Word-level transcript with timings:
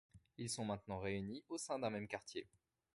Ils 0.39 0.49
sont 0.49 0.65
maintenant 0.65 0.97
réunis 0.97 1.43
au 1.47 1.59
sein 1.59 1.77
d'un 1.77 1.91
même 1.91 2.07
quartier. 2.07 2.47